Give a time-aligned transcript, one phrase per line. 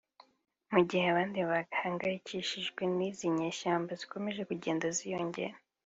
[0.73, 5.55] mu gihe abandi bahangayikishijwe n’izi nyeshyamba zikomeje kugenda ziyongera